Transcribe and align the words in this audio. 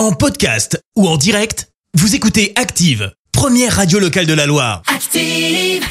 En 0.00 0.12
podcast 0.12 0.82
ou 0.96 1.06
en 1.06 1.18
direct, 1.18 1.68
vous 1.92 2.14
écoutez 2.14 2.54
Active, 2.56 3.12
première 3.32 3.76
radio 3.76 3.98
locale 3.98 4.24
de 4.24 4.32
la 4.32 4.46
Loire. 4.46 4.80
Active. 4.86 5.84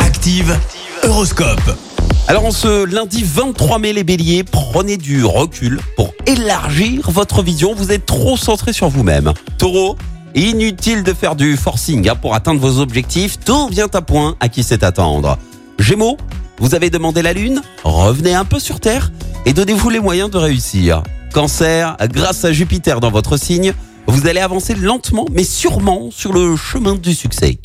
Active, 0.00 0.58
Horoscope. 1.04 1.78
Alors 2.26 2.44
en 2.44 2.50
ce 2.50 2.84
lundi 2.84 3.22
23 3.22 3.78
mai 3.78 3.92
les 3.92 4.02
béliers, 4.02 4.42
prenez 4.42 4.96
du 4.96 5.24
recul 5.24 5.78
pour 5.94 6.12
élargir 6.26 7.08
votre 7.08 7.44
vision, 7.44 7.72
vous 7.72 7.92
êtes 7.92 8.04
trop 8.04 8.36
centré 8.36 8.72
sur 8.72 8.88
vous-même. 8.88 9.32
Taureau, 9.58 9.96
inutile 10.34 11.04
de 11.04 11.14
faire 11.14 11.36
du 11.36 11.56
forcing 11.56 12.08
hein, 12.08 12.16
pour 12.16 12.34
atteindre 12.34 12.60
vos 12.60 12.80
objectifs, 12.80 13.38
tout 13.38 13.68
vient 13.68 13.90
à 13.94 14.02
point 14.02 14.34
à 14.40 14.48
qui 14.48 14.64
sait 14.64 14.82
attendre. 14.82 15.38
Gémeaux, 15.78 16.16
vous 16.58 16.74
avez 16.74 16.90
demandé 16.90 17.22
la 17.22 17.32
lune, 17.32 17.62
revenez 17.84 18.34
un 18.34 18.44
peu 18.44 18.58
sur 18.58 18.80
Terre 18.80 19.12
et 19.46 19.52
donnez-vous 19.52 19.88
les 19.88 20.00
moyens 20.00 20.30
de 20.30 20.38
réussir. 20.38 21.04
Cancer, 21.32 21.96
grâce 22.10 22.44
à 22.44 22.52
Jupiter 22.52 23.00
dans 23.00 23.10
votre 23.10 23.38
signe, 23.38 23.72
vous 24.06 24.26
allez 24.26 24.40
avancer 24.40 24.74
lentement 24.74 25.24
mais 25.32 25.44
sûrement 25.44 26.10
sur 26.10 26.32
le 26.32 26.56
chemin 26.56 26.94
du 26.94 27.14
succès. 27.14 27.58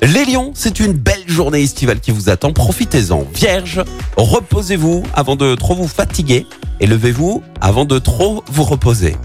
Les 0.00 0.24
lions, 0.24 0.52
c'est 0.54 0.80
une 0.80 0.94
belle 0.94 1.28
journée 1.28 1.62
estivale 1.62 2.00
qui 2.00 2.12
vous 2.12 2.30
attend, 2.30 2.52
profitez-en. 2.52 3.26
Vierge, 3.34 3.84
reposez-vous 4.16 5.02
avant 5.12 5.36
de 5.36 5.54
trop 5.54 5.74
vous 5.74 5.86
fatiguer 5.86 6.46
et 6.80 6.86
levez-vous 6.86 7.42
avant 7.60 7.84
de 7.84 7.98
trop 7.98 8.42
vous 8.50 8.64
reposer. 8.64 9.16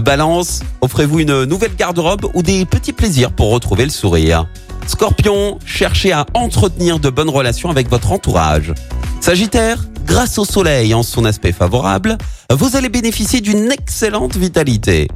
Balance, 0.00 0.60
offrez-vous 0.80 1.18
une 1.18 1.44
nouvelle 1.44 1.74
garde-robe 1.74 2.30
ou 2.34 2.42
des 2.42 2.64
petits 2.64 2.92
plaisirs 2.92 3.32
pour 3.32 3.50
retrouver 3.50 3.84
le 3.84 3.90
sourire. 3.90 4.46
Scorpion, 4.86 5.58
cherchez 5.64 6.12
à 6.12 6.24
entretenir 6.34 7.00
de 7.00 7.10
bonnes 7.10 7.28
relations 7.28 7.70
avec 7.70 7.90
votre 7.90 8.12
entourage. 8.12 8.72
Sagittaire, 9.20 9.84
grâce 10.10 10.38
au 10.38 10.44
soleil 10.44 10.92
en 10.92 11.04
son 11.04 11.24
aspect 11.24 11.52
favorable, 11.52 12.18
vous 12.52 12.74
allez 12.74 12.88
bénéficier 12.88 13.40
d'une 13.40 13.70
excellente 13.70 14.36
vitalité. 14.36 15.06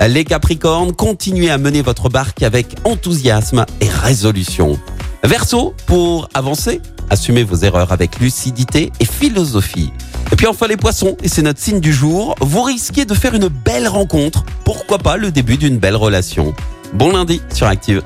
Les 0.00 0.24
Capricornes, 0.24 0.94
continuez 0.94 1.50
à 1.50 1.58
mener 1.58 1.82
votre 1.82 2.08
barque 2.08 2.42
avec 2.42 2.76
enthousiasme 2.84 3.66
et 3.82 3.88
résolution. 3.90 4.78
Verseau, 5.22 5.74
pour 5.84 6.30
avancer, 6.32 6.80
assumez 7.10 7.44
vos 7.44 7.56
erreurs 7.56 7.92
avec 7.92 8.20
lucidité 8.20 8.90
et 9.00 9.04
philosophie. 9.04 9.92
Et 10.32 10.36
puis 10.36 10.46
enfin 10.46 10.66
les 10.66 10.78
poissons, 10.78 11.18
et 11.22 11.28
c'est 11.28 11.42
notre 11.42 11.60
signe 11.60 11.80
du 11.80 11.92
jour, 11.92 12.34
vous 12.40 12.62
risquez 12.62 13.04
de 13.04 13.12
faire 13.12 13.34
une 13.34 13.48
belle 13.48 13.86
rencontre, 13.86 14.44
pourquoi 14.64 14.96
pas 14.96 15.18
le 15.18 15.30
début 15.30 15.58
d'une 15.58 15.76
belle 15.76 15.96
relation. 15.96 16.54
Bon 16.94 17.12
lundi 17.12 17.42
sur 17.52 17.66
Active. 17.66 18.02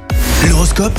L'horoscope 0.48 0.98